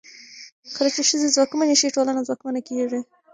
کله 0.75 0.89
چې 0.95 1.01
ښځې 1.09 1.29
ځواکمنې 1.35 1.75
شي، 1.79 1.93
ټولنه 1.95 2.21
ځواکمنه 2.27 2.59
کېږي. 2.69 3.01